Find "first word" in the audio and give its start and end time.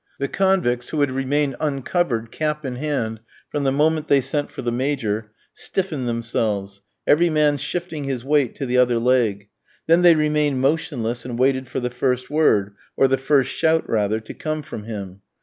11.91-12.73